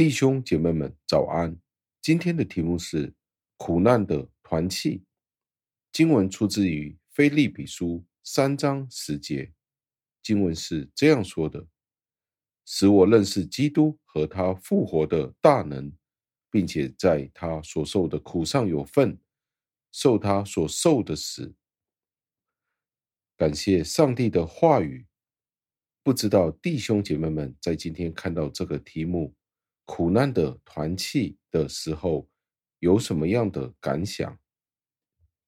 [0.00, 1.60] 弟兄姐妹们，早安！
[2.00, 3.12] 今天的题目是
[3.58, 5.04] 苦难的团契。
[5.92, 9.52] 经文出自于腓利比书三章十节。
[10.22, 11.68] 经文是这样说的
[12.64, 15.92] ：“使我认识基督和他复活的大能，
[16.50, 19.20] 并且在他所受的苦上有份，
[19.92, 21.54] 受他所受的死。”
[23.36, 25.06] 感谢上帝的话语。
[26.02, 29.34] 不知道弟兄姐妹们在今天看到这个题目。
[29.92, 32.28] 苦难的团契的时候，
[32.78, 34.38] 有什么样的感想？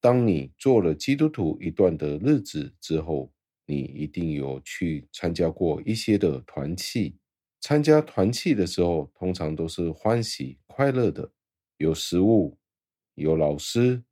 [0.00, 3.32] 当你做了基督徒一段的日子之后，
[3.66, 7.16] 你一定有去参加过一些的团契。
[7.60, 11.30] 参加团契的时候，通常都是欢喜快乐的，
[11.76, 12.58] 有食物，
[13.14, 14.02] 有老师，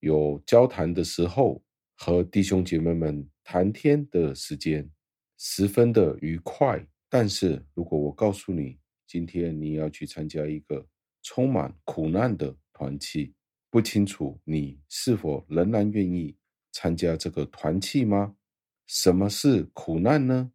[0.00, 1.64] 有交谈的时候，
[1.96, 4.90] 和弟兄姐妹们谈天的时间，
[5.38, 6.86] 十分的愉快。
[7.08, 10.86] 但是如果我告诉你，今天你要去参加一个
[11.22, 13.32] 充满苦难的团契，
[13.70, 16.36] 不清楚你是否仍然愿意
[16.72, 18.36] 参加这个团契吗？
[18.86, 20.52] 什么是苦难呢？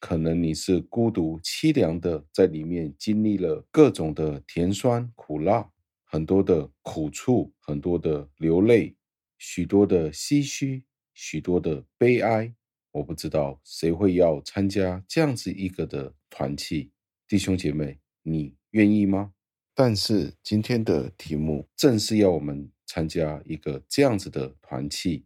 [0.00, 5.70] 可能你是孤独凄凉的，在里面经历了各种的甜酸苦辣，
[6.02, 8.96] 很多的苦处，很多的流泪，
[9.38, 10.82] 许多的唏嘘，
[11.14, 12.52] 许多的悲哀。
[12.90, 16.90] 我不知道谁会要参加这样子一个的团契。
[17.32, 19.32] 弟兄姐妹，你愿意吗？
[19.74, 25.24] 但是今天的题目正是要我们参加一个这样子的团契。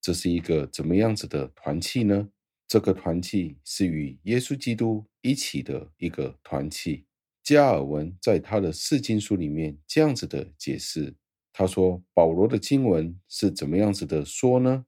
[0.00, 2.30] 这是一个怎么样子的团契呢？
[2.66, 7.04] 这个团契是与耶稣基督一起的一个团契。
[7.42, 11.14] 加尔文在他的四经书里面这样子的解释，
[11.52, 14.86] 他说保罗的经文是怎么样子的说呢？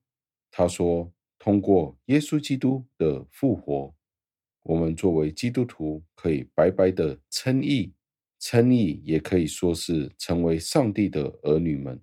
[0.50, 3.94] 他说通过耶稣基督的复活。
[4.68, 7.92] 我们作为基督徒，可以白白的称义，
[8.40, 12.02] 称义也可以说是成为上帝的儿女们，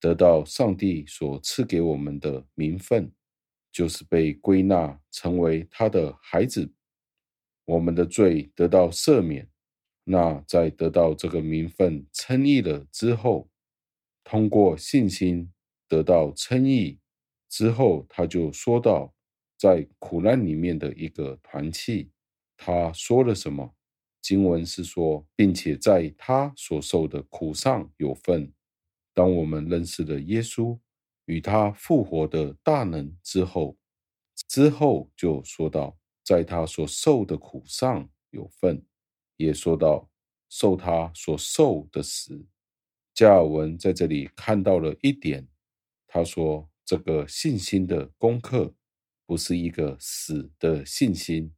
[0.00, 3.12] 得到上帝所赐给我们的名分，
[3.70, 6.68] 就是被归纳成为他的孩子。
[7.64, 9.48] 我们的罪得到赦免，
[10.02, 13.48] 那在得到这个名分称义了之后，
[14.24, 15.52] 通过信心
[15.86, 16.98] 得到称义
[17.48, 19.14] 之后，他就说到。
[19.58, 22.10] 在苦难里面的一个团契，
[22.56, 23.74] 他说了什么？
[24.22, 28.52] 经文是说，并且在他所受的苦上有份。
[29.14, 30.78] 当我们认识了耶稣
[31.24, 33.76] 与他复活的大能之后，
[34.48, 38.84] 之后就说到，在他所受的苦上有份，
[39.36, 40.08] 也说到
[40.48, 42.46] 受他所受的死。
[43.14, 45.48] 加尔文在这里看到了一点，
[46.06, 48.74] 他说这个信心的功课。
[49.28, 51.52] 不是一个死的信心，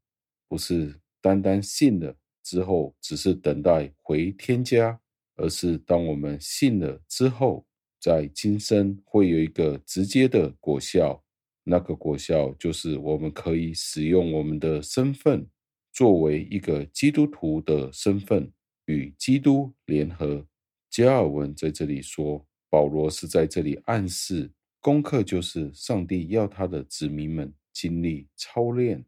[0.49, 5.01] 不是单单信了之后只是等待回天家，
[5.37, 7.65] 而是当我们信了之后，
[8.01, 11.23] 在今生会有一个直接的果效。
[11.63, 15.47] 那个果效就是我们可以使用我们的身份，
[15.93, 18.53] 作为一个基督徒的身份，
[18.87, 20.45] 与基督联合。
[20.91, 24.51] 加尔文在这里说，保罗是在这里暗示，
[24.81, 27.55] 功课就是上帝要他的子民们。
[27.81, 29.03] 经历操练，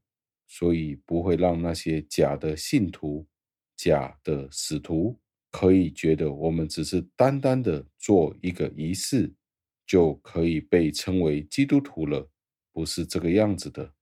[0.49, 3.27] 所以不会让那些假的信徒、
[3.77, 9.31] 假的使徒可以觉得我们只是单单的做一个仪式，
[9.87, 12.31] 就可以被称为基督徒了，
[12.73, 13.93] 不是这个样子的。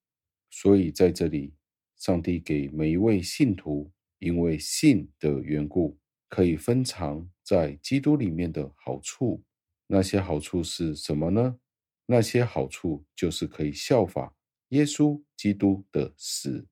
[0.51, 1.53] 所以在这里，
[1.97, 5.99] 上帝给每一位信徒，因为信的缘故，
[6.29, 9.43] 可以分尝在基督里面的好处。
[9.89, 11.59] 那些好处是什么呢？
[12.07, 14.33] 那些好处就是可以效法。
[14.71, 16.67] 耶稣基督的死，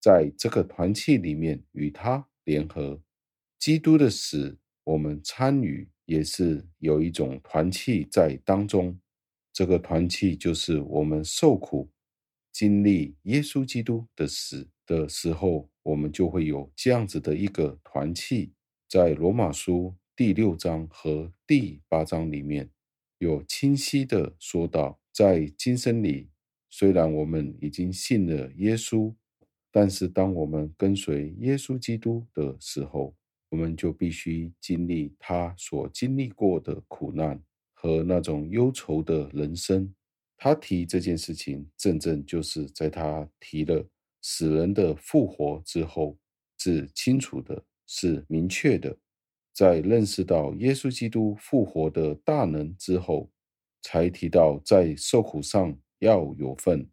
[0.00, 3.00] 在这个团契里面与他联合。
[3.58, 8.98] 基督的死，我们参与也是有一种团契在当中。
[9.52, 11.90] 这个团契就是我们受苦，
[12.52, 18.52] 经历耶稣基督的死的时候，我们就会有这样子的一个团契。
[18.88, 22.70] 在罗马书第六章和第八章里面，
[23.18, 26.31] 有清晰的说到，在今生里。
[26.74, 29.14] 虽然我们已经信了耶稣，
[29.70, 33.14] 但是当我们跟随耶稣基督的时候，
[33.50, 37.38] 我们就必须经历他所经历过的苦难
[37.74, 39.94] 和那种忧愁的人生。
[40.38, 43.86] 他提这件事情，正正就是在他提了
[44.22, 46.16] 死人的复活之后，
[46.56, 48.96] 是清楚的，是明确的。
[49.52, 53.30] 在认识到耶稣基督复活的大能之后，
[53.82, 55.78] 才提到在受苦上。
[56.02, 56.84] 要有份，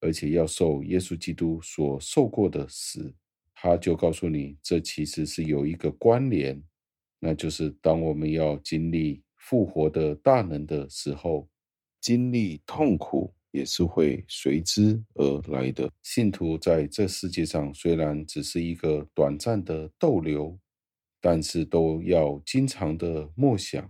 [0.00, 3.14] 而且要受耶稣基督所受过的死，
[3.54, 6.60] 他就告诉你，这其实是有一个关联，
[7.20, 11.48] 那就是当我们要经历复活的大能的时候，
[12.00, 15.88] 经历痛苦也是会随之而来的。
[16.02, 20.58] 信徒在这世界上虽然只是一个短暂的逗留，
[21.20, 23.88] 但是都要经常的默想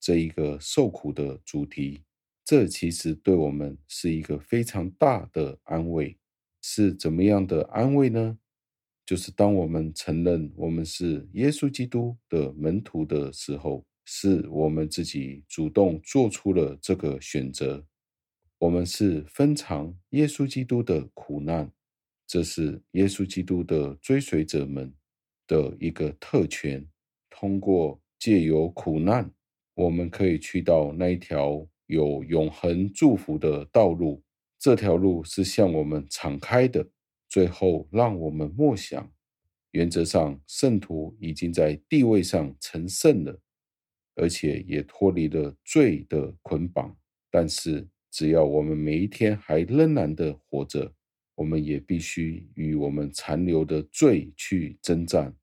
[0.00, 2.02] 这一个受苦的主题。
[2.46, 6.16] 这其实对我们是一个非常大的安慰。
[6.62, 8.38] 是怎么样的安慰呢？
[9.04, 17.84] 就是当我们承认我们是耶稣基督的门徒的时候，是我们自己主动做出了这个选择。
[18.58, 21.70] 我们是分尝耶稣基督的苦难，
[22.28, 24.94] 这是耶稣基督的追随者们
[25.48, 26.86] 的一个特权。
[27.28, 29.30] 通过借由苦难，
[29.74, 34.22] 我们可以去到那一条有永恒祝福的道路。
[34.58, 36.88] 这条路是向我们敞开的。
[37.28, 39.12] 最后，让我们默想：
[39.72, 43.40] 原则上，圣徒已经在地位上成圣了，
[44.14, 46.96] 而且也脱离了罪的捆绑。
[47.30, 50.90] 但是，只要我们每一天还仍然的活着，
[51.34, 55.34] 我们也必须与我们残留的罪去征战。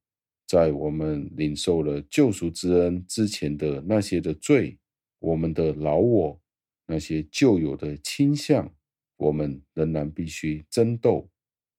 [0.48, 4.78] 在我们领受了救赎之恩之前的那些的罪，
[5.24, 6.42] 我们的老我，
[6.86, 8.76] 那些旧有的倾向，
[9.16, 11.30] 我们仍然必须争斗，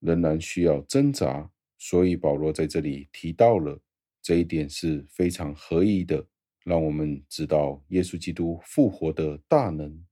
[0.00, 1.50] 仍然需要挣扎。
[1.76, 3.78] 所以保罗在这里提到了
[4.22, 6.26] 这一点是非常合宜的，
[6.64, 10.02] 让我们知道耶稣基督复活的大能。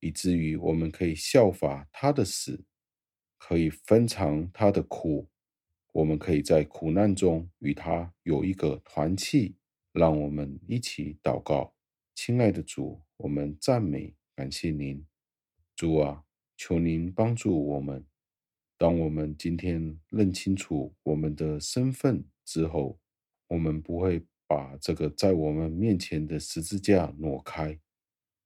[0.00, 2.62] 以至于我们可以效法他的死，
[3.38, 5.30] 可以分尝他的苦，
[5.92, 9.56] 我们可以在苦难中与他有一个团契。
[9.92, 11.74] 让我们一起祷告，
[12.14, 15.04] 亲爱的主，我们赞美感谢您，
[15.74, 16.24] 主啊，
[16.56, 18.04] 求您帮助我们。
[18.76, 22.98] 当我们今天认清楚我们的身份之后，
[23.48, 27.78] 我们不会把这个在我们面前的十字架挪开。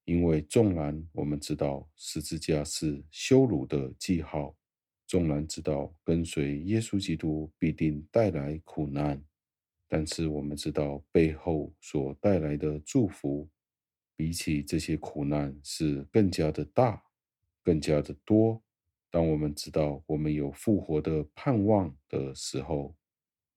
[0.05, 4.57] 因为纵然我们知道十字架是羞辱的记号，
[5.05, 9.21] 纵然知道跟随耶稣基督必定带来苦难，
[9.89, 13.49] 但是我们知道背后所带来的祝福，
[14.17, 17.05] 比起这些苦难是更加的大，
[17.63, 18.63] 更加的多。
[19.11, 22.97] 当我们知道我们有复活的盼望的时候，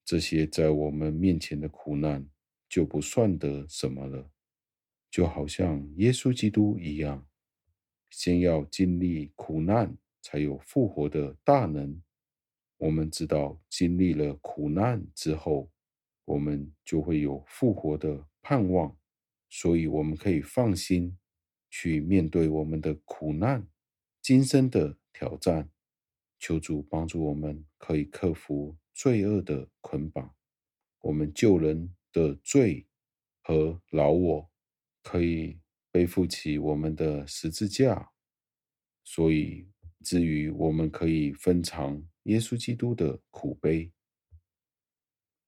[0.04, 2.28] 这些在我们面前的苦难
[2.68, 4.30] 就不算得什么了。
[5.10, 7.26] 就好像耶稣基督一样，
[8.10, 12.00] 先要经历苦难，才有复活的大能。
[12.78, 15.70] 我们知道，经历了苦难之后，
[16.24, 18.96] 我们就会有复活的盼望，
[19.50, 21.18] 所以我们可以放心
[21.68, 23.68] 去面对我们的苦难、
[24.22, 25.70] 今生的挑战。
[26.38, 30.34] 求主帮助我们，可以克服罪恶的捆绑，
[31.00, 32.86] 我们救人的罪
[33.42, 34.50] 和老我。
[35.02, 35.58] 可以
[35.90, 38.12] 背负起我们的十字架，
[39.02, 39.66] 所以
[40.04, 43.90] 至于我们可以分尝耶稣基督的苦悲，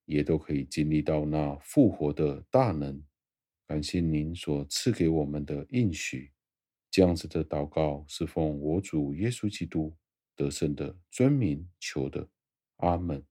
[0.06, 3.04] 也都可以经历到那复活的大能。
[3.72, 6.30] 感谢您所赐给我们的应许，
[6.90, 9.96] 这样子的祷告是奉我主耶稣基督
[10.36, 12.28] 得胜的尊名求的，
[12.76, 13.24] 阿门。